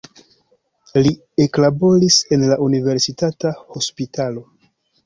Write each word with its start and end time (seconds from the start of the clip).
Li 1.07 1.11
eklaboris 1.45 2.19
en 2.39 2.47
la 2.53 2.59
universitata 2.69 3.57
hospitalo. 3.79 4.49